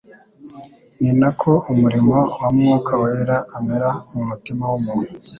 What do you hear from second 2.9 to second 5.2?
Wera amera mu mutima w’umuntu